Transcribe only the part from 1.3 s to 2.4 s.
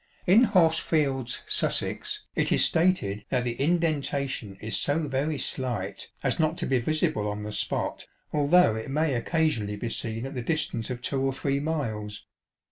Sussex